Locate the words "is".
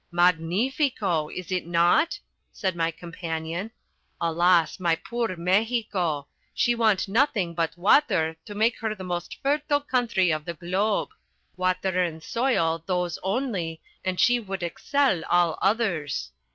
1.29-1.51